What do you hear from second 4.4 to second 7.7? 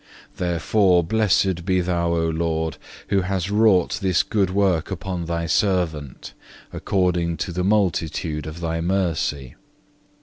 work upon Thy servant, according to the